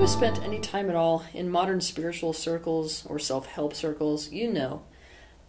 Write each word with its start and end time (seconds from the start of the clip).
you 0.00 0.06
have 0.06 0.16
spent 0.16 0.42
any 0.42 0.58
time 0.58 0.88
at 0.88 0.96
all 0.96 1.26
in 1.34 1.50
modern 1.50 1.78
spiritual 1.78 2.32
circles 2.32 3.04
or 3.04 3.18
self 3.18 3.44
help 3.44 3.74
circles, 3.74 4.32
you 4.32 4.50
know 4.50 4.80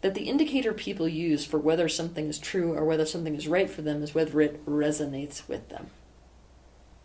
that 0.02 0.14
the 0.14 0.28
indicator 0.28 0.74
people 0.74 1.08
use 1.08 1.46
for 1.46 1.58
whether 1.58 1.88
something 1.88 2.28
is 2.28 2.38
true 2.38 2.74
or 2.74 2.84
whether 2.84 3.06
something 3.06 3.34
is 3.34 3.48
right 3.48 3.70
for 3.70 3.82
them 3.82 4.04
is 4.04 4.14
whether 4.14 4.42
it 4.42 4.66
resonates 4.66 5.48
with 5.48 5.70
them. 5.70 5.88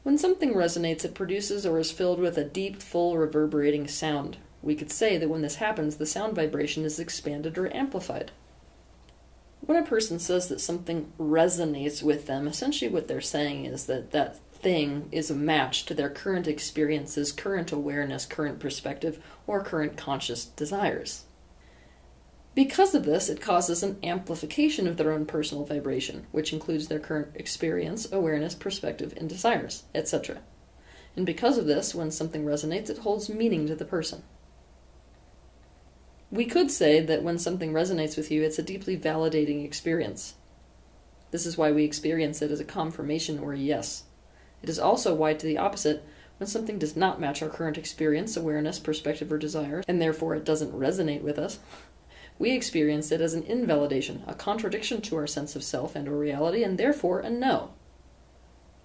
When 0.02 0.18
something 0.18 0.54
resonates, 0.54 1.04
it 1.04 1.14
produces 1.14 1.64
or 1.64 1.79
is 1.79 1.93
filled 1.93 2.18
with 2.18 2.36
a 2.36 2.43
deep, 2.43 2.82
full, 2.82 3.16
reverberating 3.16 3.86
sound. 3.86 4.38
We 4.60 4.74
could 4.74 4.90
say 4.90 5.16
that 5.16 5.28
when 5.28 5.42
this 5.42 5.56
happens, 5.56 5.98
the 5.98 6.06
sound 6.06 6.34
vibration 6.34 6.84
is 6.84 6.98
expanded 6.98 7.56
or 7.56 7.72
amplified. 7.72 8.32
When 9.60 9.80
a 9.80 9.86
person 9.86 10.18
says 10.18 10.49
that 10.49 10.60
something 10.60 11.13
resonates 11.16 12.02
with 12.02 12.26
them, 12.26 12.49
essentially 12.49 12.90
what 12.90 13.07
they're 13.07 13.21
saying 13.21 13.66
is 13.66 13.86
that 13.86 14.10
that 14.10 14.40
thing 14.62 15.08
is 15.12 15.30
a 15.30 15.34
match 15.34 15.84
to 15.86 15.94
their 15.94 16.10
current 16.10 16.46
experiences, 16.46 17.32
current 17.32 17.72
awareness, 17.72 18.26
current 18.26 18.58
perspective, 18.58 19.22
or 19.46 19.62
current 19.62 19.96
conscious 19.96 20.44
desires. 20.44 21.24
Because 22.56 22.94
of 22.94 23.04
this, 23.04 23.29
it 23.29 23.40
causes 23.40 23.82
an 23.82 23.98
amplification 24.02 24.86
of 24.86 24.96
their 24.96 25.12
own 25.12 25.26
personal 25.26 25.66
vibration, 25.66 26.26
which 26.32 26.54
includes 26.54 26.88
their 26.88 26.98
current 26.98 27.29
experience, 27.34 28.10
awareness, 28.10 28.54
perspective, 28.54 29.12
and 29.18 29.29
desires, 29.29 29.84
etc. 29.94 30.38
And 31.14 31.26
because 31.26 31.58
of 31.58 31.66
this, 31.66 31.94
when 31.94 32.10
something 32.10 32.46
resonates, 32.46 32.88
it 32.88 32.98
holds 32.98 33.28
meaning 33.28 33.66
to 33.66 33.74
the 33.74 33.84
person. 33.84 34.22
We 36.30 36.46
could 36.46 36.70
say 36.70 37.00
that 37.00 37.22
when 37.22 37.38
something 37.38 37.72
resonates 37.72 38.16
with 38.16 38.30
you, 38.30 38.42
it's 38.42 38.58
a 38.58 38.62
deeply 38.62 38.96
validating 38.96 39.62
experience. 39.62 40.34
This 41.30 41.44
is 41.44 41.58
why 41.58 41.72
we 41.72 41.84
experience 41.84 42.41
it 42.41 42.50
as 42.50 42.60
a 42.60 42.64
confirmation 42.64 43.38
or 43.38 43.52
a 43.52 43.58
yes. 43.58 44.04
It 44.67 44.70
is 44.70 44.81
also 44.81 45.14
why, 45.14 45.33
to 45.33 45.47
the 45.47 45.59
opposite, 45.59 46.05
when 46.39 46.48
something 46.48 46.77
does 46.77 46.97
not 46.97 47.20
match 47.20 47.41
our 47.41 47.48
current 47.48 47.78
experience, 47.78 48.36
awareness, 48.36 48.81
perspective, 48.81 49.31
or 49.31 49.39
desire, 49.39 49.84
and 49.86 50.03
therefore 50.03 50.34
it 50.34 50.45
doesn't 50.45 50.77
resonate 50.77 51.22
with 51.22 51.39
us, 51.39 51.61
we 52.36 52.50
experience 52.50 53.12
it 53.12 53.20
as 53.20 53.33
an 53.33 53.44
invalidation, 53.44 54.25
a 54.27 54.34
contradiction 54.34 55.00
to 55.03 55.14
our 55.14 55.27
sense 55.28 55.55
of 55.55 55.62
self 55.62 55.94
and 55.94 56.09
or 56.09 56.19
reality, 56.19 56.64
and 56.64 56.78
therefore 56.78 57.20
a 57.20 57.31
no. 57.31 57.75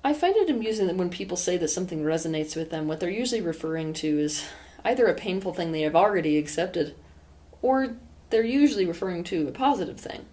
I 0.04 0.14
find 0.14 0.36
it 0.36 0.52
amusing 0.52 0.86
that 0.86 0.98
when 0.98 1.09
people 1.09 1.36
say 1.36 1.58
that 1.58 1.70
something 1.70 2.04
resonates 2.04 2.56
with 2.56 2.70
them, 2.70 2.88
what 2.88 3.00
they're 3.00 3.09
usually 3.09 3.42
referring 3.42 3.94
to 3.94 4.20
is 4.20 4.46
either 4.86 5.08
a 5.08 5.16
painful 5.16 5.56
thing 5.56 5.72
they 5.72 5.82
have 5.82 5.96
already 5.96 6.38
accepted, 6.38 6.94
or 7.64 7.96
they're 8.30 8.46
usually 8.46 8.86
referring 8.86 9.24
to 9.24 9.48
a 9.48 9.52
positive 9.52 10.00
thing. 10.00 10.28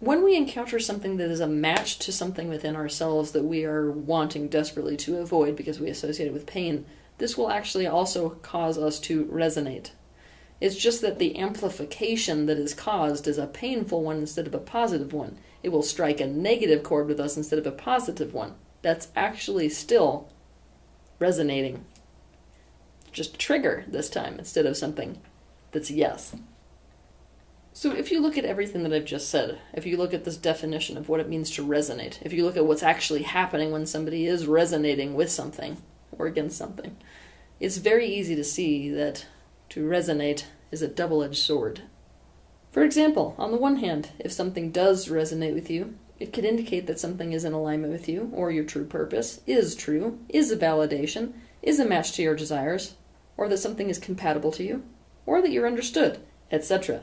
When 0.00 0.24
we 0.24 0.34
encounter 0.34 0.80
something 0.80 1.18
that 1.18 1.30
is 1.30 1.40
a 1.40 1.46
match 1.46 1.98
to 1.98 2.10
something 2.10 2.48
within 2.48 2.74
ourselves 2.74 3.32
that 3.32 3.44
we 3.44 3.66
are 3.66 3.90
wanting 3.90 4.48
desperately 4.48 4.96
to 4.96 5.18
avoid 5.18 5.56
because 5.56 5.78
we 5.78 5.90
associate 5.90 6.26
it 6.26 6.32
with 6.32 6.46
pain, 6.46 6.86
this 7.18 7.36
will 7.36 7.50
actually 7.50 7.86
also 7.86 8.30
cause 8.30 8.78
us 8.78 8.98
to 9.00 9.26
resonate. 9.26 9.90
It's 10.58 10.76
just 10.76 11.02
that 11.02 11.18
the 11.18 11.38
amplification 11.38 12.46
that 12.46 12.56
is 12.56 12.72
caused 12.72 13.28
is 13.28 13.36
a 13.36 13.46
painful 13.46 14.02
one 14.02 14.16
instead 14.16 14.46
of 14.46 14.54
a 14.54 14.58
positive 14.58 15.12
one. 15.12 15.36
It 15.62 15.68
will 15.68 15.82
strike 15.82 16.18
a 16.18 16.26
negative 16.26 16.82
chord 16.82 17.06
with 17.06 17.20
us 17.20 17.36
instead 17.36 17.58
of 17.58 17.66
a 17.66 17.70
positive 17.70 18.32
one. 18.32 18.54
That's 18.80 19.08
actually 19.14 19.68
still 19.68 20.30
resonating. 21.18 21.84
Just 23.12 23.38
trigger 23.38 23.84
this 23.86 24.08
time 24.08 24.38
instead 24.38 24.64
of 24.64 24.78
something 24.78 25.20
that's 25.72 25.90
yes. 25.90 26.34
So, 27.80 27.92
if 27.92 28.12
you 28.12 28.20
look 28.20 28.36
at 28.36 28.44
everything 28.44 28.82
that 28.82 28.92
I've 28.92 29.06
just 29.06 29.30
said, 29.30 29.58
if 29.72 29.86
you 29.86 29.96
look 29.96 30.12
at 30.12 30.24
this 30.26 30.36
definition 30.36 30.98
of 30.98 31.08
what 31.08 31.18
it 31.18 31.30
means 31.30 31.50
to 31.52 31.66
resonate, 31.66 32.18
if 32.20 32.30
you 32.30 32.44
look 32.44 32.58
at 32.58 32.66
what's 32.66 32.82
actually 32.82 33.22
happening 33.22 33.72
when 33.72 33.86
somebody 33.86 34.26
is 34.26 34.46
resonating 34.46 35.14
with 35.14 35.30
something 35.30 35.78
or 36.12 36.26
against 36.26 36.58
something, 36.58 36.98
it's 37.58 37.78
very 37.78 38.06
easy 38.06 38.36
to 38.36 38.44
see 38.44 38.90
that 38.90 39.24
to 39.70 39.88
resonate 39.88 40.44
is 40.70 40.82
a 40.82 40.88
double 40.88 41.22
edged 41.22 41.38
sword. 41.38 41.80
For 42.70 42.82
example, 42.82 43.34
on 43.38 43.50
the 43.50 43.56
one 43.56 43.76
hand, 43.76 44.10
if 44.18 44.30
something 44.30 44.70
does 44.70 45.08
resonate 45.08 45.54
with 45.54 45.70
you, 45.70 45.94
it 46.18 46.34
could 46.34 46.44
indicate 46.44 46.86
that 46.86 47.00
something 47.00 47.32
is 47.32 47.46
in 47.46 47.54
alignment 47.54 47.94
with 47.94 48.10
you, 48.10 48.30
or 48.34 48.50
your 48.50 48.64
true 48.64 48.84
purpose, 48.84 49.40
is 49.46 49.74
true, 49.74 50.18
is 50.28 50.52
a 50.52 50.56
validation, 50.58 51.32
is 51.62 51.80
a 51.80 51.86
match 51.86 52.12
to 52.12 52.22
your 52.22 52.36
desires, 52.36 52.96
or 53.38 53.48
that 53.48 53.56
something 53.56 53.88
is 53.88 53.98
compatible 53.98 54.52
to 54.52 54.64
you, 54.64 54.84
or 55.24 55.40
that 55.40 55.50
you're 55.50 55.66
understood, 55.66 56.20
etc. 56.52 57.00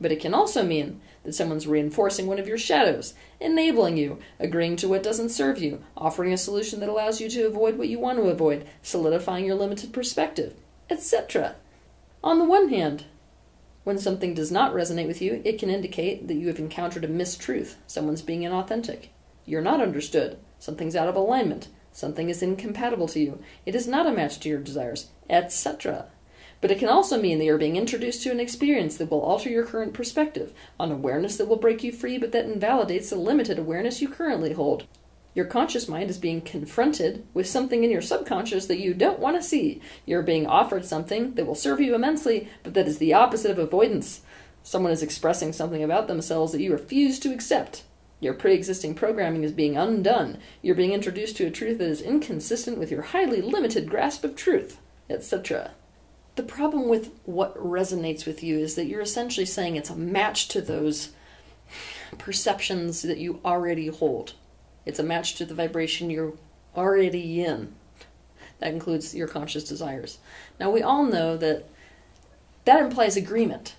But 0.00 0.12
it 0.12 0.20
can 0.20 0.32
also 0.32 0.64
mean 0.64 1.00
that 1.24 1.34
someone's 1.34 1.66
reinforcing 1.66 2.26
one 2.26 2.38
of 2.38 2.48
your 2.48 2.56
shadows, 2.56 3.14
enabling 3.38 3.98
you, 3.98 4.18
agreeing 4.38 4.76
to 4.76 4.88
what 4.88 5.02
doesn't 5.02 5.28
serve 5.28 5.58
you, 5.58 5.82
offering 5.96 6.32
a 6.32 6.38
solution 6.38 6.80
that 6.80 6.88
allows 6.88 7.20
you 7.20 7.28
to 7.30 7.46
avoid 7.46 7.76
what 7.76 7.88
you 7.88 7.98
want 7.98 8.18
to 8.18 8.28
avoid, 8.28 8.66
solidifying 8.82 9.44
your 9.44 9.56
limited 9.56 9.92
perspective, 9.92 10.54
etc. 10.88 11.56
On 12.24 12.38
the 12.38 12.44
one 12.44 12.70
hand, 12.70 13.04
when 13.84 13.98
something 13.98 14.34
does 14.34 14.50
not 14.50 14.72
resonate 14.72 15.06
with 15.06 15.20
you, 15.20 15.42
it 15.44 15.58
can 15.58 15.70
indicate 15.70 16.28
that 16.28 16.34
you 16.34 16.48
have 16.48 16.58
encountered 16.58 17.04
a 17.04 17.08
mistruth, 17.08 17.74
someone's 17.86 18.22
being 18.22 18.42
inauthentic. 18.42 19.08
You're 19.44 19.62
not 19.62 19.80
understood, 19.80 20.38
something's 20.58 20.96
out 20.96 21.08
of 21.08 21.16
alignment, 21.16 21.68
something 21.92 22.28
is 22.28 22.42
incompatible 22.42 23.08
to 23.08 23.20
you, 23.20 23.42
it 23.66 23.74
is 23.74 23.88
not 23.88 24.06
a 24.06 24.12
match 24.12 24.38
to 24.40 24.48
your 24.48 24.60
desires, 24.60 25.08
etc. 25.28 26.06
But 26.60 26.70
it 26.70 26.78
can 26.78 26.88
also 26.88 27.20
mean 27.20 27.38
that 27.38 27.44
you're 27.44 27.56
being 27.56 27.76
introduced 27.76 28.22
to 28.22 28.30
an 28.30 28.40
experience 28.40 28.96
that 28.96 29.10
will 29.10 29.22
alter 29.22 29.48
your 29.48 29.64
current 29.64 29.94
perspective, 29.94 30.52
an 30.78 30.92
awareness 30.92 31.36
that 31.36 31.48
will 31.48 31.56
break 31.56 31.82
you 31.82 31.90
free 31.90 32.18
but 32.18 32.32
that 32.32 32.44
invalidates 32.44 33.10
the 33.10 33.16
limited 33.16 33.58
awareness 33.58 34.02
you 34.02 34.08
currently 34.08 34.52
hold. 34.52 34.86
Your 35.32 35.46
conscious 35.46 35.88
mind 35.88 36.10
is 36.10 36.18
being 36.18 36.40
confronted 36.40 37.24
with 37.32 37.46
something 37.46 37.84
in 37.84 37.90
your 37.90 38.02
subconscious 38.02 38.66
that 38.66 38.80
you 38.80 38.94
don't 38.94 39.20
want 39.20 39.36
to 39.36 39.42
see. 39.42 39.80
You're 40.04 40.22
being 40.22 40.46
offered 40.46 40.84
something 40.84 41.34
that 41.34 41.46
will 41.46 41.54
serve 41.54 41.80
you 41.80 41.94
immensely, 41.94 42.48
but 42.64 42.74
that 42.74 42.88
is 42.88 42.98
the 42.98 43.14
opposite 43.14 43.50
of 43.52 43.58
avoidance. 43.58 44.22
Someone 44.62 44.92
is 44.92 45.02
expressing 45.02 45.52
something 45.52 45.82
about 45.82 46.08
themselves 46.08 46.52
that 46.52 46.60
you 46.60 46.72
refuse 46.72 47.18
to 47.20 47.32
accept. 47.32 47.84
Your 48.18 48.34
pre 48.34 48.52
existing 48.52 48.96
programming 48.96 49.44
is 49.44 49.52
being 49.52 49.78
undone. 49.78 50.38
You're 50.62 50.74
being 50.74 50.92
introduced 50.92 51.36
to 51.38 51.46
a 51.46 51.50
truth 51.50 51.78
that 51.78 51.88
is 51.88 52.02
inconsistent 52.02 52.76
with 52.76 52.90
your 52.90 53.02
highly 53.02 53.40
limited 53.40 53.88
grasp 53.88 54.24
of 54.24 54.36
truth, 54.36 54.78
etc. 55.08 55.70
The 56.40 56.46
problem 56.46 56.88
with 56.88 57.12
what 57.26 57.54
resonates 57.58 58.24
with 58.24 58.42
you 58.42 58.58
is 58.58 58.74
that 58.74 58.86
you're 58.86 59.02
essentially 59.02 59.44
saying 59.44 59.76
it's 59.76 59.90
a 59.90 59.94
match 59.94 60.48
to 60.48 60.62
those 60.62 61.10
perceptions 62.16 63.02
that 63.02 63.18
you 63.18 63.40
already 63.44 63.88
hold. 63.88 64.32
It's 64.86 64.98
a 64.98 65.02
match 65.02 65.34
to 65.34 65.44
the 65.44 65.52
vibration 65.52 66.08
you're 66.08 66.32
already 66.74 67.44
in. 67.44 67.74
That 68.58 68.72
includes 68.72 69.14
your 69.14 69.28
conscious 69.28 69.64
desires. 69.64 70.16
Now, 70.58 70.70
we 70.70 70.80
all 70.80 71.04
know 71.04 71.36
that 71.36 71.66
that 72.64 72.80
implies 72.80 73.18
agreement. 73.18 73.74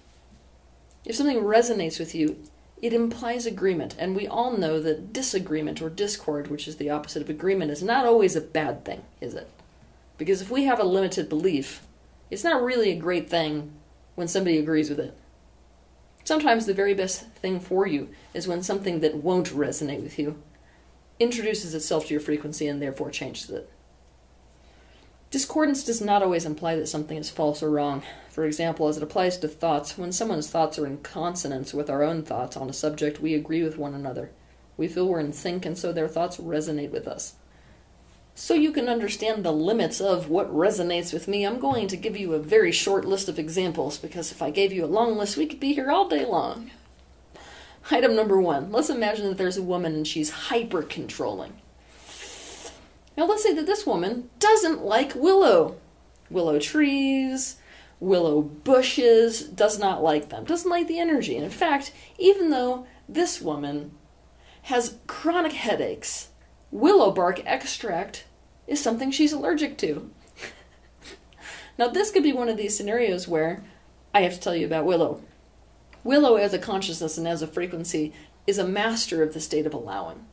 If 1.04 1.16
something 1.16 1.42
resonates 1.42 1.98
with 1.98 2.14
you, 2.14 2.44
it 2.80 2.94
implies 2.94 3.48
agreement. 3.48 3.96
And 3.98 4.16
we 4.16 4.28
all 4.28 4.56
know 4.56 4.80
that 4.82 5.12
disagreement 5.12 5.82
or 5.82 5.90
discord, 5.90 6.50
which 6.50 6.68
is 6.68 6.76
the 6.76 6.92
opposite 6.92 7.24
of 7.24 7.30
agreement, 7.32 7.72
is 7.72 7.82
not 7.82 8.06
always 8.06 8.36
a 8.36 8.40
bad 8.40 8.86
thing, 8.86 9.02
is 9.20 9.34
it? 9.34 9.50
Because 10.20 10.44
if 10.44 10.52
we 10.52 10.66
have 10.66 10.80
a 10.80 10.84
limited 10.84 11.28
belief, 11.28 11.82
it's 12.32 12.44
not 12.44 12.64
really 12.64 12.92
a 12.92 12.96
great 12.96 13.30
thing 13.30 13.74
when 14.16 14.28
somebody 14.28 14.58
agrees 14.58 14.90
with 14.90 15.00
it. 15.00 15.16
Sometimes 16.24 16.66
the 16.66 16.74
very 16.74 16.94
best 16.94 17.28
thing 17.34 17.60
for 17.60 17.86
you 17.86 18.10
is 18.34 18.48
when 18.48 18.64
something 18.64 19.02
that 19.02 19.16
won't 19.16 19.50
resonate 19.50 20.02
with 20.02 20.18
you 20.18 20.42
introduces 21.20 21.76
itself 21.76 22.08
to 22.08 22.14
your 22.14 22.22
frequency 22.22 22.68
and 22.68 22.82
therefore 22.82 23.12
changes 23.12 23.50
it. 23.52 23.70
Discordance 25.30 25.84
does 25.84 26.02
not 26.02 26.24
always 26.24 26.46
imply 26.46 26.76
that 26.76 26.88
something 26.88 27.16
is 27.16 27.30
false 27.30 27.62
or 27.62 27.70
wrong. 27.70 28.04
For 28.30 28.44
example, 28.44 28.88
as 28.88 28.98
it 28.98 29.04
applies 29.04 29.38
to 29.38 29.48
thoughts, 29.48 29.98
when 29.98 30.12
someone's 30.12 30.50
thoughts 30.50 30.80
are 30.80 30.86
in 30.86 30.98
consonance 30.98 31.74
with 31.74 31.90
our 31.90 32.04
own 32.04 32.24
thoughts 32.24 32.58
on 32.58 32.70
a 32.70 32.74
subject, 32.74 33.22
we 33.22 33.34
agree 33.34 33.64
with 33.64 33.78
one 33.78 33.94
another. 33.94 34.32
We 34.78 34.88
feel 34.88 35.08
we're 35.08 35.20
in 35.20 35.32
sync, 35.32 35.66
and 35.66 35.78
so 35.78 35.94
their 35.94 36.08
thoughts 36.08 36.38
resonate 36.38 36.92
with 36.92 37.08
us. 37.08 37.36
So 38.34 38.54
you 38.54 38.72
can 38.72 38.88
understand 38.88 39.44
the 39.44 39.52
limits 39.52 40.00
of 40.00 40.30
what 40.30 40.54
resonates 40.54 41.14
with 41.14 41.28
me, 41.28 41.46
I'm 41.46 41.60
going 41.60 41.88
to 41.88 41.98
give 41.98 42.18
you 42.18 42.34
a 42.34 42.40
very 42.40 42.72
short 42.72 43.06
list 43.06 43.28
of 43.30 43.38
examples 43.38 43.98
because 43.98 44.32
if 44.32 44.42
I 44.42 44.50
gave 44.50 44.72
you 44.72 44.86
a 44.86 44.88
long 44.88 45.18
list, 45.18 45.38
we 45.38 45.46
could 45.46 45.60
be 45.60 45.74
here 45.74 45.92
all 45.92 46.08
day 46.08 46.26
long. 46.26 46.72
Item 47.90 48.16
number 48.16 48.40
one 48.40 48.72
let's 48.72 48.90
imagine 48.90 49.28
that 49.28 49.38
there's 49.38 49.58
a 49.58 49.64
woman 49.64 49.94
and 49.94 50.08
she's 50.08 50.30
hyper 50.30 50.82
controlling. 50.82 51.54
Now, 53.18 53.26
let's 53.26 53.44
say 53.44 53.54
that 53.54 53.66
this 53.66 53.86
woman 53.86 54.30
doesn't 54.40 54.84
like 54.84 55.14
willow. 55.16 55.78
Willow 56.30 56.60
trees, 56.60 57.58
willow 58.00 58.42
bushes, 58.42 59.42
does 59.42 59.78
not 59.78 60.02
like 60.02 60.30
them, 60.30 60.46
doesn't 60.46 60.70
like 60.70 60.88
the 60.88 61.00
energy. 61.00 61.36
And 61.36 61.44
in 61.44 61.52
fact, 61.52 61.92
even 62.18 62.50
though 62.50 62.88
this 63.10 63.42
woman 63.42 63.92
has 64.64 64.98
chronic 65.08 65.52
headaches, 65.52 66.30
willow 66.72 67.12
bark 67.12 67.42
extract 67.46 68.26
is 68.68 68.82
something 68.82 69.12
she's 69.12 69.34
allergic 69.34 69.78
to. 69.80 70.10
now, 71.78 71.88
this 71.88 72.12
could 72.12 72.24
be 72.24 72.34
one 72.34 72.50
of 72.50 72.58
these 72.58 72.76
scenarios 72.76 73.28
where 73.28 73.64
I 74.14 74.22
have 74.22 74.34
to 74.34 74.40
tell 74.40 74.56
you 74.56 74.66
about 74.66 74.86
willow. 74.86 75.22
Willow, 76.04 76.36
as 76.36 76.54
a 76.54 76.60
consciousness 76.60 77.18
and 77.18 77.28
as 77.28 77.42
a 77.42 77.48
frequency, 77.48 78.14
is 78.48 78.58
a 78.58 78.68
master 78.68 79.22
of 79.22 79.34
the 79.34 79.40
state 79.40 79.66
of 79.66 79.74
allowing. 79.74 80.26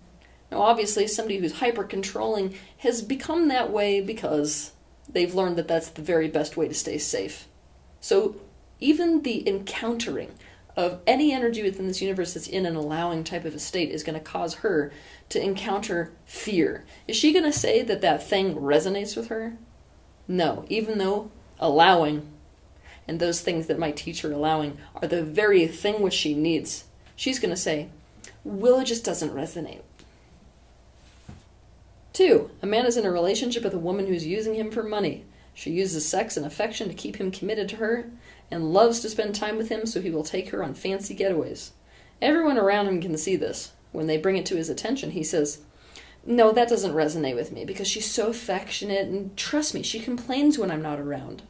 Now, 0.50 0.62
obviously, 0.62 1.06
somebody 1.06 1.38
who's 1.38 1.58
hyper 1.58 1.84
controlling 1.84 2.54
has 2.78 3.02
become 3.02 3.48
that 3.48 3.70
way 3.70 4.00
because 4.00 4.72
they've 5.08 5.34
learned 5.34 5.56
that 5.56 5.68
that's 5.68 5.90
the 5.90 6.02
very 6.02 6.28
best 6.28 6.56
way 6.56 6.68
to 6.68 6.74
stay 6.74 6.98
safe. 6.98 7.48
So 8.00 8.36
even 8.80 9.22
the 9.22 9.46
encountering 9.48 10.34
of 10.78 11.00
any 11.08 11.32
energy 11.32 11.64
within 11.64 11.88
this 11.88 12.00
universe 12.00 12.34
that's 12.34 12.46
in 12.46 12.64
an 12.64 12.76
allowing 12.76 13.24
type 13.24 13.44
of 13.44 13.52
a 13.52 13.58
state 13.58 13.90
is 13.90 14.04
going 14.04 14.14
to 14.16 14.24
cause 14.24 14.54
her 14.54 14.92
to 15.28 15.42
encounter 15.42 16.12
fear. 16.24 16.84
Is 17.08 17.16
she 17.16 17.32
going 17.32 17.44
to 17.44 17.52
say 17.52 17.82
that 17.82 18.00
that 18.00 18.22
thing 18.22 18.54
resonates 18.54 19.16
with 19.16 19.26
her? 19.26 19.56
No, 20.28 20.64
even 20.68 20.98
though 20.98 21.32
allowing 21.58 22.28
and 23.08 23.18
those 23.18 23.40
things 23.40 23.66
that 23.66 23.78
might 23.78 23.96
teach 23.96 24.20
her 24.20 24.30
allowing 24.30 24.78
are 24.94 25.08
the 25.08 25.24
very 25.24 25.66
thing 25.66 26.00
which 26.00 26.14
she 26.14 26.32
needs, 26.32 26.84
she's 27.16 27.40
going 27.40 27.50
to 27.50 27.56
say, 27.56 27.88
Willow 28.44 28.84
just 28.84 29.04
doesn't 29.04 29.34
resonate. 29.34 29.82
Two, 32.12 32.52
a 32.62 32.66
man 32.66 32.86
is 32.86 32.96
in 32.96 33.04
a 33.04 33.10
relationship 33.10 33.64
with 33.64 33.74
a 33.74 33.78
woman 33.78 34.06
who's 34.06 34.26
using 34.26 34.54
him 34.54 34.70
for 34.70 34.84
money. 34.84 35.24
She 35.54 35.72
uses 35.72 36.08
sex 36.08 36.36
and 36.36 36.46
affection 36.46 36.86
to 36.86 36.94
keep 36.94 37.16
him 37.16 37.32
committed 37.32 37.68
to 37.70 37.76
her, 37.76 38.08
and 38.50 38.72
loves 38.72 39.00
to 39.00 39.10
spend 39.10 39.34
time 39.34 39.56
with 39.56 39.68
him 39.68 39.86
so 39.86 40.00
he 40.00 40.10
will 40.10 40.24
take 40.24 40.50
her 40.50 40.62
on 40.62 40.74
fancy 40.74 41.14
getaways. 41.14 41.70
Everyone 42.20 42.58
around 42.58 42.88
him 42.88 43.00
can 43.00 43.16
see 43.16 43.36
this. 43.36 43.72
When 43.92 44.06
they 44.06 44.16
bring 44.16 44.36
it 44.36 44.46
to 44.46 44.56
his 44.56 44.68
attention, 44.68 45.12
he 45.12 45.22
says, 45.22 45.60
No, 46.24 46.52
that 46.52 46.68
doesn't 46.68 46.94
resonate 46.94 47.36
with 47.36 47.52
me 47.52 47.64
because 47.64 47.88
she's 47.88 48.10
so 48.10 48.28
affectionate 48.28 49.08
and 49.08 49.36
trust 49.36 49.74
me, 49.74 49.82
she 49.82 50.00
complains 50.00 50.58
when 50.58 50.70
I'm 50.70 50.82
not 50.82 51.00
around. 51.00 51.42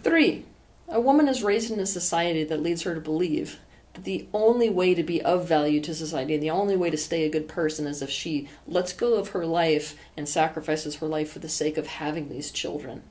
Three, 0.00 0.44
a 0.88 1.00
woman 1.00 1.28
is 1.28 1.42
raised 1.42 1.70
in 1.70 1.80
a 1.80 1.86
society 1.86 2.44
that 2.44 2.62
leads 2.62 2.82
her 2.82 2.94
to 2.94 3.00
believe 3.00 3.58
that 3.94 4.04
the 4.04 4.28
only 4.32 4.70
way 4.70 4.94
to 4.94 5.02
be 5.02 5.20
of 5.22 5.46
value 5.46 5.80
to 5.80 5.94
society, 5.94 6.34
and 6.34 6.42
the 6.42 6.50
only 6.50 6.76
way 6.76 6.88
to 6.88 6.96
stay 6.96 7.24
a 7.24 7.30
good 7.30 7.48
person 7.48 7.86
is 7.86 8.00
if 8.00 8.10
she 8.10 8.48
lets 8.66 8.92
go 8.92 9.14
of 9.14 9.28
her 9.30 9.44
life 9.44 9.96
and 10.16 10.28
sacrifices 10.28 10.96
her 10.96 11.06
life 11.06 11.32
for 11.32 11.40
the 11.40 11.48
sake 11.48 11.76
of 11.76 11.86
having 11.86 12.28
these 12.28 12.50
children. 12.50 13.02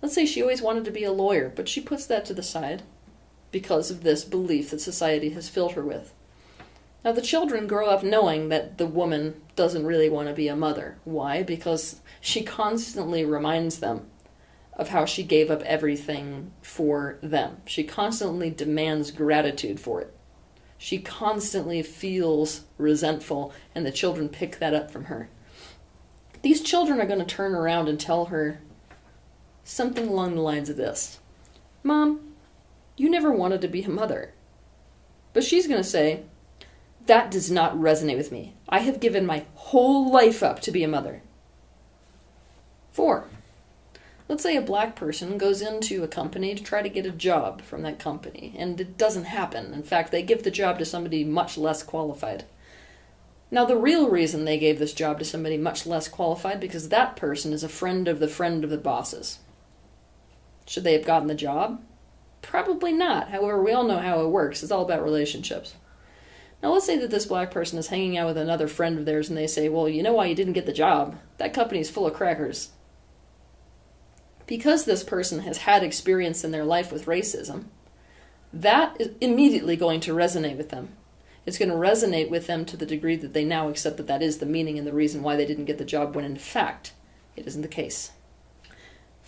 Let's 0.00 0.14
say 0.14 0.26
she 0.26 0.42
always 0.42 0.62
wanted 0.62 0.84
to 0.84 0.90
be 0.90 1.04
a 1.04 1.12
lawyer, 1.12 1.52
but 1.54 1.68
she 1.68 1.80
puts 1.80 2.06
that 2.06 2.24
to 2.26 2.34
the 2.34 2.42
side 2.42 2.82
because 3.50 3.90
of 3.90 4.02
this 4.02 4.24
belief 4.24 4.70
that 4.70 4.80
society 4.80 5.30
has 5.30 5.48
filled 5.48 5.72
her 5.72 5.84
with. 5.84 6.12
Now, 7.04 7.12
the 7.12 7.22
children 7.22 7.66
grow 7.66 7.88
up 7.88 8.02
knowing 8.02 8.48
that 8.48 8.78
the 8.78 8.86
woman 8.86 9.40
doesn't 9.56 9.86
really 9.86 10.08
want 10.08 10.28
to 10.28 10.34
be 10.34 10.48
a 10.48 10.56
mother. 10.56 10.98
Why? 11.04 11.42
Because 11.42 12.00
she 12.20 12.42
constantly 12.42 13.24
reminds 13.24 13.78
them 13.78 14.06
of 14.74 14.90
how 14.90 15.04
she 15.04 15.22
gave 15.22 15.50
up 15.50 15.62
everything 15.62 16.52
for 16.62 17.18
them. 17.22 17.58
She 17.66 17.84
constantly 17.84 18.50
demands 18.50 19.10
gratitude 19.10 19.80
for 19.80 20.00
it. 20.00 20.14
She 20.76 20.98
constantly 20.98 21.82
feels 21.82 22.62
resentful, 22.76 23.52
and 23.74 23.84
the 23.84 23.90
children 23.90 24.28
pick 24.28 24.60
that 24.60 24.74
up 24.74 24.90
from 24.90 25.06
her. 25.06 25.28
These 26.42 26.62
children 26.62 27.00
are 27.00 27.06
going 27.06 27.18
to 27.18 27.24
turn 27.24 27.54
around 27.54 27.88
and 27.88 27.98
tell 27.98 28.26
her 28.26 28.60
something 29.68 30.08
along 30.08 30.34
the 30.34 30.40
lines 30.40 30.70
of 30.70 30.76
this 30.76 31.18
Mom, 31.82 32.20
you 32.96 33.08
never 33.08 33.30
wanted 33.30 33.60
to 33.60 33.68
be 33.68 33.82
a 33.82 33.88
mother. 33.88 34.32
But 35.32 35.44
she's 35.44 35.68
going 35.68 35.80
to 35.80 35.88
say, 35.88 36.24
That 37.06 37.30
does 37.30 37.50
not 37.50 37.76
resonate 37.76 38.16
with 38.16 38.32
me. 38.32 38.54
I 38.68 38.80
have 38.80 39.00
given 39.00 39.24
my 39.24 39.44
whole 39.54 40.10
life 40.10 40.42
up 40.42 40.60
to 40.62 40.72
be 40.72 40.82
a 40.82 40.88
mother. 40.88 41.22
Four. 42.92 43.24
Let's 44.28 44.42
say 44.42 44.56
a 44.56 44.62
black 44.62 44.96
person 44.96 45.38
goes 45.38 45.62
into 45.62 46.02
a 46.02 46.08
company 46.08 46.54
to 46.54 46.62
try 46.62 46.82
to 46.82 46.88
get 46.88 47.06
a 47.06 47.10
job 47.10 47.62
from 47.62 47.82
that 47.82 47.98
company, 47.98 48.54
and 48.58 48.78
it 48.80 48.98
doesn't 48.98 49.24
happen. 49.24 49.72
In 49.72 49.82
fact, 49.82 50.10
they 50.10 50.22
give 50.22 50.42
the 50.42 50.50
job 50.50 50.78
to 50.80 50.84
somebody 50.84 51.24
much 51.24 51.56
less 51.56 51.82
qualified. 51.82 52.44
Now, 53.50 53.64
the 53.64 53.76
real 53.76 54.10
reason 54.10 54.44
they 54.44 54.58
gave 54.58 54.78
this 54.78 54.92
job 54.92 55.18
to 55.20 55.24
somebody 55.24 55.56
much 55.56 55.86
less 55.86 56.08
qualified 56.08 56.60
because 56.60 56.88
that 56.88 57.16
person 57.16 57.54
is 57.54 57.62
a 57.62 57.68
friend 57.68 58.08
of 58.08 58.18
the 58.18 58.28
friend 58.28 58.64
of 58.64 58.70
the 58.70 58.76
boss's. 58.76 59.38
Should 60.68 60.84
they 60.84 60.92
have 60.92 61.06
gotten 61.06 61.28
the 61.28 61.34
job? 61.34 61.82
Probably 62.42 62.92
not. 62.92 63.30
However, 63.30 63.62
we 63.62 63.72
all 63.72 63.84
know 63.84 63.98
how 63.98 64.20
it 64.20 64.28
works. 64.28 64.62
It's 64.62 64.70
all 64.70 64.84
about 64.84 65.02
relationships. 65.02 65.74
Now, 66.62 66.72
let's 66.72 66.84
say 66.84 66.98
that 66.98 67.10
this 67.10 67.24
black 67.24 67.50
person 67.50 67.78
is 67.78 67.86
hanging 67.86 68.18
out 68.18 68.26
with 68.26 68.36
another 68.36 68.68
friend 68.68 68.98
of 68.98 69.06
theirs 69.06 69.30
and 69.30 69.38
they 69.38 69.46
say, 69.46 69.70
Well, 69.70 69.88
you 69.88 70.02
know 70.02 70.12
why 70.12 70.26
you 70.26 70.34
didn't 70.34 70.52
get 70.52 70.66
the 70.66 70.72
job? 70.72 71.18
That 71.38 71.54
company's 71.54 71.88
full 71.88 72.06
of 72.06 72.12
crackers. 72.12 72.70
Because 74.46 74.84
this 74.84 75.02
person 75.02 75.40
has 75.40 75.58
had 75.58 75.82
experience 75.82 76.44
in 76.44 76.50
their 76.50 76.64
life 76.64 76.92
with 76.92 77.06
racism, 77.06 77.64
that 78.52 79.00
is 79.00 79.10
immediately 79.20 79.76
going 79.76 80.00
to 80.00 80.14
resonate 80.14 80.56
with 80.56 80.68
them. 80.68 80.90
It's 81.46 81.58
going 81.58 81.70
to 81.70 81.76
resonate 81.76 82.28
with 82.28 82.46
them 82.46 82.66
to 82.66 82.76
the 82.76 82.86
degree 82.86 83.16
that 83.16 83.32
they 83.32 83.44
now 83.44 83.68
accept 83.68 83.96
that 83.96 84.06
that 84.06 84.22
is 84.22 84.38
the 84.38 84.46
meaning 84.46 84.76
and 84.76 84.86
the 84.86 84.92
reason 84.92 85.22
why 85.22 85.36
they 85.36 85.46
didn't 85.46 85.64
get 85.64 85.78
the 85.78 85.84
job, 85.84 86.14
when 86.14 86.24
in 86.24 86.36
fact, 86.36 86.92
it 87.36 87.46
isn't 87.46 87.62
the 87.62 87.68
case. 87.68 88.10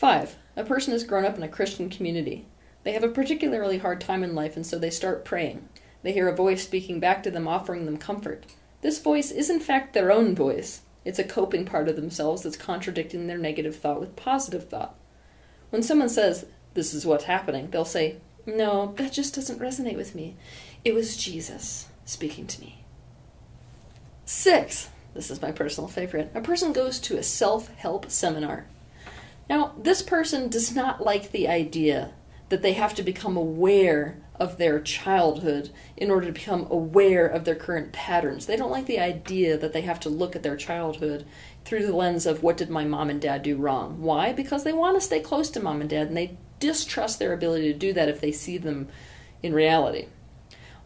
5. 0.00 0.38
A 0.56 0.64
person 0.64 0.94
has 0.94 1.05
grown 1.05 1.26
up 1.26 1.37
in 1.37 1.43
a 1.43 1.49
Christian 1.49 1.91
community. 1.91 2.47
They 2.85 2.93
have 2.93 3.05
a 3.05 3.08
particularly 3.08 3.76
hard 3.76 4.00
time 4.00 4.25
in 4.25 4.35
life, 4.35 4.56
and 4.56 4.67
so 4.67 4.79
they 4.79 4.88
start 4.88 5.26
praying. 5.26 5.69
They 6.02 6.14
hear 6.14 6.26
a 6.26 6.35
voice 6.35 6.64
speaking 6.64 7.00
back 7.00 7.23
to 7.23 7.31
them, 7.31 7.47
offering 7.47 7.85
them 7.85 7.99
comfort. 7.99 8.47
This 8.81 8.99
voice 8.99 9.31
is, 9.31 9.50
in 9.50 9.61
fact, 9.61 9.93
their 9.93 10.11
own 10.11 10.35
voice. 10.35 10.81
It's 11.05 11.19
a 11.19 11.23
coping 11.23 11.67
part 11.67 11.87
of 11.87 11.97
themselves 11.97 12.44
that's 12.44 12.56
contradicting 12.56 13.26
their 13.26 13.37
negative 13.37 13.76
thought 13.76 14.00
with 14.00 14.17
positive 14.17 14.70
thought. 14.70 14.94
When 15.69 15.82
someone 15.82 16.08
says, 16.08 16.47
This 16.73 16.94
is 16.94 17.05
what's 17.05 17.25
happening, 17.25 17.69
they'll 17.70 17.85
say, 17.85 18.17
No, 18.47 18.94
that 18.97 19.12
just 19.12 19.35
doesn't 19.35 19.61
resonate 19.61 19.97
with 19.99 20.14
me. 20.14 20.35
It 20.82 20.94
was 20.94 21.14
Jesus 21.14 21.88
speaking 22.06 22.47
to 22.47 22.61
me. 22.62 22.85
Six, 24.25 24.88
this 25.12 25.31
is 25.31 25.43
my 25.43 25.52
personal 25.52 25.88
favorite. 25.88 26.31
A 26.35 26.41
person 26.41 26.73
goes 26.73 26.99
to 27.00 27.19
a 27.19 27.23
self 27.23 27.69
help 27.75 28.11
seminar. 28.11 28.64
Now, 29.50 29.75
this 29.76 30.00
person 30.00 30.49
does 30.49 30.76
not 30.76 31.05
like 31.05 31.32
the 31.32 31.49
idea 31.49 32.12
that 32.50 32.62
they 32.62 32.75
have 32.75 32.94
to 32.94 33.02
become 33.02 33.37
aware 33.37 34.17
of 34.37 34.58
their 34.58 34.79
childhood 34.81 35.70
in 35.97 36.08
order 36.08 36.26
to 36.26 36.32
become 36.32 36.69
aware 36.70 37.26
of 37.26 37.44
their 37.44 37.56
current 37.56 37.93
patterns. 37.93 38.47
They 38.47 38.56
don't 38.56 38.70
like 38.70 38.87
the 38.87 39.00
idea 39.00 39.58
that 39.58 39.73
they 39.73 39.81
have 39.81 39.99
to 40.00 40.08
look 40.08 40.37
at 40.37 40.44
their 40.44 40.56
childhood 40.56 41.26
through 41.64 41.85
the 41.85 41.97
lens 41.97 42.26
of 42.26 42.44
what 42.44 42.56
did 42.56 42.70
my 42.70 42.85
mom 42.85 43.11
and 43.11 43.20
dad 43.20 43.43
do 43.43 43.56
wrong. 43.56 44.00
Why? 44.00 44.32
Because 44.32 44.62
they 44.62 44.73
want 44.73 44.97
to 44.97 45.00
stay 45.00 45.19
close 45.19 45.50
to 45.50 45.61
mom 45.61 45.81
and 45.81 45.91
dad 45.91 46.06
and 46.06 46.17
they 46.17 46.38
distrust 46.61 47.19
their 47.19 47.32
ability 47.32 47.73
to 47.73 47.79
do 47.79 47.93
that 47.93 48.08
if 48.08 48.20
they 48.20 48.31
see 48.31 48.56
them 48.56 48.87
in 49.43 49.52
reality. 49.52 50.06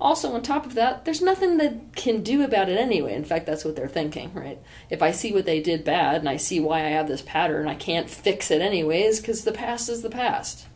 Also, 0.00 0.32
on 0.32 0.42
top 0.42 0.66
of 0.66 0.74
that, 0.74 1.04
there's 1.04 1.22
nothing 1.22 1.56
they 1.56 1.80
can 1.94 2.22
do 2.22 2.42
about 2.42 2.68
it 2.68 2.78
anyway. 2.78 3.14
In 3.14 3.24
fact, 3.24 3.46
that's 3.46 3.64
what 3.64 3.76
they're 3.76 3.88
thinking, 3.88 4.32
right? 4.34 4.58
If 4.90 5.02
I 5.02 5.12
see 5.12 5.32
what 5.32 5.46
they 5.46 5.60
did 5.60 5.84
bad 5.84 6.16
and 6.16 6.28
I 6.28 6.36
see 6.36 6.58
why 6.58 6.80
I 6.80 6.90
have 6.90 7.06
this 7.06 7.22
pattern, 7.22 7.68
I 7.68 7.74
can't 7.74 8.10
fix 8.10 8.50
it 8.50 8.60
anyways 8.60 9.20
because 9.20 9.44
the 9.44 9.52
past 9.52 9.88
is 9.88 10.02
the 10.02 10.10
past. 10.10 10.66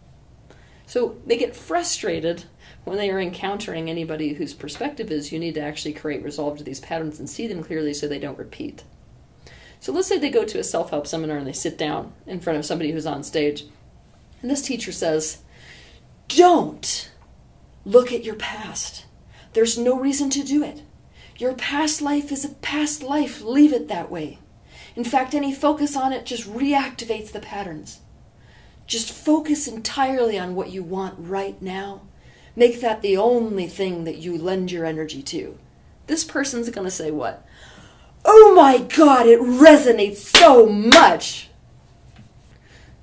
So 0.87 1.17
they 1.27 1.37
get 1.37 1.57
frustrated 1.57 2.45
when 2.85 2.97
they 2.97 3.11
are 3.11 3.21
encountering 3.21 3.91
anybody 3.91 4.35
whose 4.35 4.55
perspective 4.55 5.11
is 5.11 5.33
you 5.33 5.39
need 5.39 5.55
to 5.55 5.61
actually 5.61 5.93
create 5.93 6.23
resolve 6.23 6.57
to 6.59 6.65
these 6.65 6.81
patterns 6.81 7.19
and 7.19 7.29
see 7.29 7.47
them 7.47 7.63
clearly 7.63 7.93
so 7.93 8.09
they 8.09 8.19
don't 8.19 8.39
repeat. 8.39 8.85
So 9.81 9.93
let's 9.93 10.09
say 10.09 10.19
they 10.19 10.31
go 10.31 10.45
to 10.45 10.59
a 10.59 10.65
self 10.65 10.91
help 10.91 11.07
seminar 11.07 11.37
and 11.37 11.47
they 11.47 11.53
sit 11.53 11.77
down 11.77 12.13
in 12.27 12.41
front 12.41 12.59
of 12.59 12.65
somebody 12.65 12.93
who's 12.93 13.07
on 13.07 13.23
stage, 13.23 13.65
and 14.41 14.51
this 14.51 14.63
teacher 14.63 14.93
says, 14.93 15.43
Don't 16.29 17.11
look 17.85 18.13
at 18.13 18.25
your 18.25 18.35
past 18.35 19.05
there's 19.53 19.79
no 19.79 19.99
reason 19.99 20.31
to 20.31 20.43
do 20.43 20.63
it. 20.63 20.83
Your 21.39 21.55
past 21.55 22.03
life 22.03 22.33
is 22.33 22.45
a 22.45 22.51
past 22.51 23.03
life. 23.03 23.43
Leave 23.43 23.73
it 23.73 23.89
that 23.89 24.11
way. 24.11 24.39
In 24.97 25.05
fact, 25.05 25.35
any 25.35 25.55
focus 25.55 25.97
on 25.97 26.13
it 26.13 26.27
just 26.27 26.51
reactivates 26.53 27.31
the 27.31 27.41
patterns. 27.41 28.01
Just 28.87 29.13
focus 29.13 29.69
entirely 29.69 30.39
on 30.39 30.55
what 30.55 30.71
you 30.71 30.83
want 30.83 31.15
right 31.19 31.61
now. 31.63 32.03
Make 32.57 32.81
that 32.81 33.03
the 33.03 33.17
only 33.17 33.69
thing 33.69 34.05
that 34.05 34.19
you 34.19 34.37
lend 34.37 34.73
your 34.73 34.85
energy 34.85 35.23
to. 35.23 35.59
This 36.09 36.25
person's 36.25 36.71
going 36.71 36.87
to 36.87 36.91
say 36.91 37.11
what? 37.11 37.47
Oh 38.25 38.53
my 38.57 38.79
god, 38.79 39.27
it 39.27 39.41
resonates 39.41 40.17
so 40.17 40.67
much! 40.67 41.51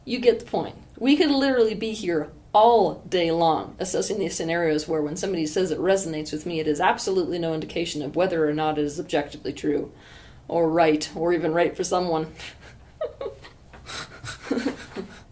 You 0.04 0.20
get 0.20 0.40
the 0.40 0.46
point. 0.46 0.76
We 0.98 1.16
could 1.16 1.32
literally 1.32 1.76
be 1.76 1.94
here 1.94 2.32
all 2.56 3.04
day 3.10 3.32
long 3.32 3.76
assessing 3.80 4.18
these 4.18 4.34
scenarios 4.34 4.88
where 4.88 5.02
when 5.02 5.18
somebody 5.18 5.46
says 5.46 5.72
it 5.72 5.78
resonates 5.78 6.32
with 6.32 6.46
me, 6.46 6.62
it 6.62 6.68
is 6.68 6.80
absolutely 6.80 7.38
no 7.38 7.54
indication 7.54 8.02
of 8.02 8.16
whether 8.16 8.48
or 8.48 8.54
not 8.54 8.78
it 8.78 8.86
is 8.86 8.98
objectively 8.98 9.52
true 9.52 9.92
or 10.48 10.70
right 10.70 11.12
or 11.16 11.34
even 11.34 11.54
right 11.54 11.76
for 11.76 11.84
someone. 11.84 12.32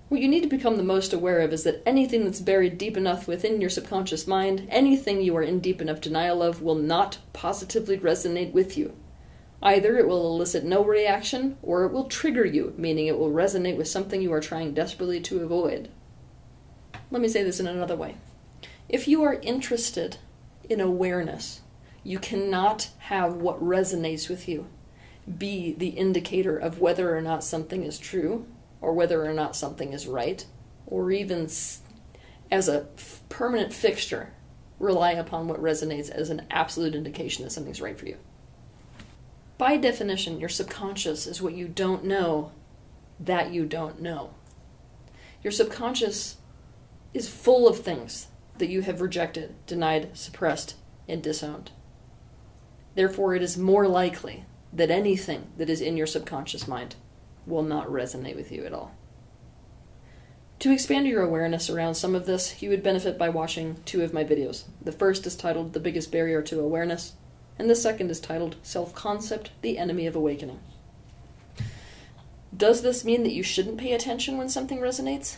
what 0.10 0.20
you 0.20 0.28
need 0.28 0.44
to 0.44 0.50
become 0.50 0.76
the 0.76 0.84
most 0.84 1.14
aware 1.14 1.40
of 1.40 1.54
is 1.54 1.64
that 1.64 1.82
anything 1.86 2.26
that's 2.26 2.42
buried 2.42 2.78
deep 2.78 2.98
enough 2.98 3.26
within 3.26 3.62
your 3.62 3.70
subconscious 3.70 4.28
mind, 4.28 4.68
anything 4.70 5.22
you 5.22 5.34
are 5.38 5.42
in 5.42 5.62
deep 5.62 5.82
enough 5.82 6.02
denial 6.02 6.44
of, 6.44 6.62
will 6.62 6.76
not 6.76 7.20
positively 7.32 7.98
resonate 7.98 8.52
with 8.52 8.78
you. 8.78 8.94
Either 9.62 9.98
it 9.98 10.10
will 10.10 10.28
elicit 10.28 10.66
no 10.66 10.84
reaction, 10.84 11.58
or 11.62 11.86
it 11.86 11.94
will 11.94 12.04
trigger 12.04 12.44
you, 12.44 12.74
meaning 12.76 13.08
it 13.08 13.18
will 13.18 13.32
resonate 13.32 13.78
with 13.78 13.88
something 13.88 14.22
you 14.22 14.34
are 14.34 14.42
trying 14.42 14.74
desperately 14.74 15.22
to 15.22 15.42
avoid. 15.42 15.90
Let 17.12 17.22
me 17.22 17.28
say 17.28 17.44
this 17.44 17.60
in 17.60 17.68
another 17.68 17.96
way. 17.96 18.18
If 18.90 19.08
you 19.08 19.24
are 19.24 19.36
interested 19.36 20.18
in 20.70 20.82
awareness, 20.82 21.62
you 22.04 22.20
cannot 22.20 22.90
have 23.00 23.36
what 23.36 23.62
resonates 23.62 24.30
with 24.30 24.48
you 24.48 24.68
be 25.38 25.74
the 25.74 25.90
indicator 25.90 26.58
of 26.58 26.80
whether 26.80 27.16
or 27.16 27.22
not 27.22 27.44
something 27.44 27.84
is 27.84 27.98
true 27.98 28.46
or 28.82 28.94
whether 28.94 29.26
or 29.26 29.34
not 29.34 29.56
something 29.56 29.94
is 29.94 30.06
right, 30.06 30.46
or 30.86 31.10
even 31.10 31.44
as 32.52 32.68
a 32.68 32.88
permanent 33.30 33.74
fixture, 33.74 34.34
rely 34.78 35.12
upon 35.12 35.48
what 35.48 35.62
resonates 35.62 36.10
as 36.10 36.30
an 36.30 36.46
absolute 36.52 36.94
indication 36.94 37.46
that 37.46 37.52
something's 37.52 37.80
right 37.80 37.98
for 37.98 38.06
you. 38.06 38.18
By 39.58 39.78
definition, 39.78 40.40
your 40.42 40.50
subconscious 40.50 41.26
is 41.26 41.42
what 41.42 41.54
you 41.54 41.70
don't 41.70 42.04
know 42.04 42.52
that 43.20 43.54
you 43.54 43.66
don't 43.66 44.02
know. 44.02 44.34
Your 45.42 45.52
subconscious 45.52 46.36
is 47.14 47.30
full 47.30 47.68
of 47.68 47.80
things 47.80 48.28
that 48.58 48.70
you 48.70 48.82
have 48.82 49.02
rejected, 49.02 49.56
denied, 49.68 50.18
suppressed, 50.18 50.76
and 51.08 51.22
disowned. 51.22 51.72
Therefore, 52.96 53.36
it 53.36 53.42
is 53.42 53.58
more 53.58 53.88
likely 53.88 54.46
that 54.72 54.92
anything 54.92 55.50
that 55.58 55.70
is 55.70 55.82
in 55.82 55.98
your 55.98 56.08
subconscious 56.08 56.68
mind 56.68 56.96
will 57.46 57.64
not 57.64 57.88
resonate 57.88 58.36
with 58.36 58.52
you 58.52 58.66
at 58.66 58.74
all. 58.74 58.96
To 60.60 60.72
expand 60.72 61.08
your 61.08 61.24
awareness 61.24 61.70
around 61.70 61.96
some 61.96 62.16
of 62.16 62.26
this, 62.26 62.62
you 62.62 62.70
would 62.70 62.84
benefit 62.84 63.18
by 63.18 63.30
watching 63.30 63.78
two 63.84 64.02
of 64.02 64.14
my 64.14 64.24
videos. 64.24 64.64
The 64.82 64.94
first 64.94 65.28
is 65.28 65.36
titled 65.36 65.74
The 65.74 65.80
Biggest 65.80 66.12
Barrier 66.12 66.42
to 66.44 66.62
Awareness, 66.62 67.14
and 67.60 67.70
the 67.70 67.76
second 67.76 68.10
is 68.10 68.20
titled 68.20 68.56
Self 68.64 68.96
Concept 68.96 69.52
The 69.62 69.78
Enemy 69.78 70.08
of 70.08 70.16
Awakening. 70.16 70.60
Does 72.56 72.82
this 72.82 73.04
mean 73.04 73.24
that 73.24 73.34
you 73.34 73.44
shouldn't 73.44 73.80
pay 73.80 73.94
attention 73.94 74.38
when 74.38 74.48
something 74.48 74.80
resonates? 74.80 75.38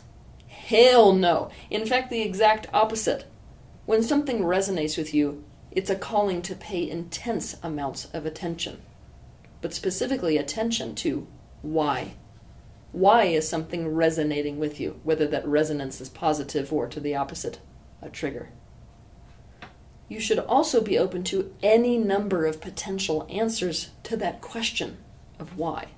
Hell 0.66 1.14
no. 1.14 1.52
In 1.70 1.86
fact, 1.86 2.10
the 2.10 2.24
exact 2.24 2.66
opposite. 2.74 3.26
When 3.86 4.02
something 4.02 4.40
resonates 4.40 4.98
with 4.98 5.14
you, 5.14 5.44
it's 5.70 5.92
a 5.92 5.96
calling 5.96 6.42
to 6.42 6.56
pay 6.56 6.90
intense 6.90 7.56
amounts 7.62 8.06
of 8.06 8.26
attention, 8.26 8.82
but 9.62 9.76
specifically 9.76 10.38
attention 10.38 10.96
to 10.96 11.28
why. 11.62 12.16
Why 12.92 13.26
is 13.26 13.48
something 13.48 13.94
resonating 13.94 14.58
with 14.58 14.80
you, 14.80 15.00
whether 15.04 15.28
that 15.28 15.48
resonance 15.48 16.02
is 16.02 16.10
positive 16.10 16.74
or 16.74 16.88
to 16.88 17.00
the 17.00 17.16
opposite, 17.16 17.60
a 18.02 18.10
trigger? 18.10 18.50
You 20.10 20.20
should 20.20 20.40
also 20.40 20.82
be 20.82 20.98
open 20.98 21.24
to 21.26 21.54
any 21.62 22.00
number 22.00 22.48
of 22.48 22.60
potential 22.60 23.28
answers 23.30 23.92
to 24.02 24.18
that 24.18 24.42
question 24.42 24.98
of 25.38 25.60
why. 25.60 25.90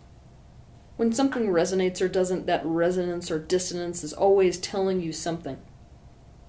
When 0.98 1.14
something 1.14 1.48
resonates 1.48 2.02
or 2.02 2.08
doesn't, 2.08 2.48
that 2.48 2.66
resonance 2.66 3.30
or 3.30 3.38
dissonance 3.38 4.04
is 4.04 4.14
always 4.14 4.58
telling 4.58 5.00
you 5.00 5.14
something. 5.14 5.60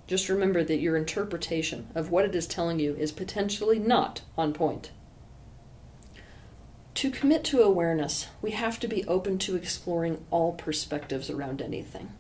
Just 0.07 0.31
remember 0.31 0.65
that 0.65 0.81
your 0.81 0.97
interpretation 0.97 1.89
of 1.95 2.11
what 2.11 2.25
it 2.25 2.35
is 2.35 2.47
telling 2.47 2.81
you 2.81 2.95
is 2.97 3.13
potentially 3.13 3.79
not 3.79 4.23
on 4.39 4.55
point. 4.55 4.91
To 6.95 7.11
commit 7.11 7.45
to 7.45 7.61
awareness, 7.61 8.29
we 8.41 8.53
have 8.53 8.81
to 8.81 8.89
be 8.89 9.05
open 9.05 9.37
to 9.41 9.55
exploring 9.55 10.25
all 10.31 10.55
perspectives 10.55 11.29
around 11.29 11.61
anything. 11.61 12.11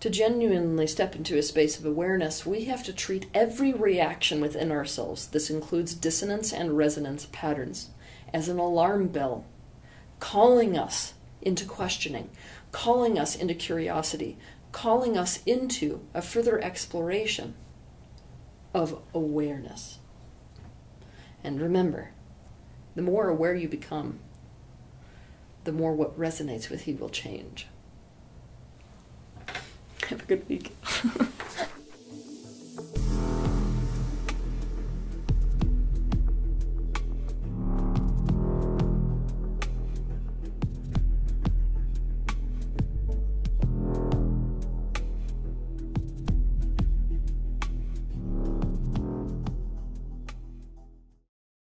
To 0.00 0.10
genuinely 0.10 0.88
step 0.88 1.14
into 1.14 1.38
a 1.38 1.42
space 1.42 1.78
of 1.78 1.86
awareness, 1.86 2.44
we 2.44 2.64
have 2.64 2.82
to 2.82 2.92
treat 2.92 3.30
every 3.32 3.72
reaction 3.72 4.40
within 4.40 4.72
ourselves, 4.72 5.28
this 5.28 5.50
includes 5.50 5.94
dissonance 5.94 6.52
and 6.52 6.76
resonance 6.76 7.28
patterns, 7.30 7.90
as 8.34 8.48
an 8.48 8.58
alarm 8.58 9.06
bell 9.08 9.44
calling 10.20 10.76
us 10.78 11.14
into 11.42 11.64
questioning, 11.64 12.30
calling 12.72 13.18
us 13.18 13.36
into 13.36 13.54
curiosity, 13.54 14.36
calling 14.72 15.16
us 15.16 15.42
into 15.46 16.00
a 16.12 16.20
further 16.20 16.62
exploration 16.62 17.54
of 18.74 19.00
awareness. 19.14 19.98
And 21.42 21.60
remember, 21.60 22.10
the 22.94 23.02
more 23.02 23.28
aware 23.28 23.54
you 23.54 23.68
become, 23.68 24.18
the 25.64 25.72
more 25.72 25.94
what 25.94 26.18
resonates 26.18 26.68
with 26.68 26.86
you 26.86 26.96
will 26.96 27.08
change. 27.08 27.66
Have 30.08 30.22
a 30.22 30.26
good 30.26 30.48
week. 30.48 30.76